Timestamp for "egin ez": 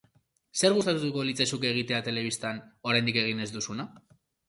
3.29-3.53